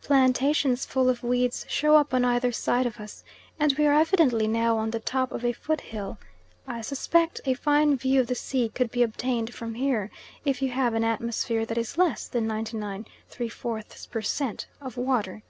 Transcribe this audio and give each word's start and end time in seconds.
Plantations 0.00 0.86
full 0.86 1.10
of 1.10 1.22
weeds 1.22 1.66
show 1.68 1.96
up 1.96 2.14
on 2.14 2.24
either 2.24 2.50
side 2.50 2.86
of 2.86 2.98
us, 2.98 3.22
and 3.60 3.74
we 3.76 3.84
are 3.86 3.92
evidently 3.92 4.48
now 4.48 4.78
on 4.78 4.90
the 4.90 4.98
top 4.98 5.30
of 5.30 5.44
a 5.44 5.52
foot 5.52 5.82
hill. 5.82 6.16
I 6.66 6.80
suspect 6.80 7.42
a 7.44 7.52
fine 7.52 7.98
view 7.98 8.22
of 8.22 8.28
the 8.28 8.34
sea 8.34 8.70
could 8.70 8.90
be 8.90 9.02
obtained 9.02 9.52
from 9.52 9.74
here, 9.74 10.10
if 10.42 10.62
you 10.62 10.70
have 10.70 10.94
an 10.94 11.04
atmosphere 11.04 11.66
that 11.66 11.76
is 11.76 11.98
less 11.98 12.28
than 12.28 12.48
99.75 12.48 14.08
per 14.10 14.22
cent. 14.22 14.66
of 14.80 14.96
water. 14.96 15.42